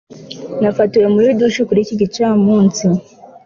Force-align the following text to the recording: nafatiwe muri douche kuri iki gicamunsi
nafatiwe 0.61 1.05
muri 1.15 1.35
douche 1.39 1.61
kuri 1.67 1.79
iki 1.85 1.95
gicamunsi 2.01 2.85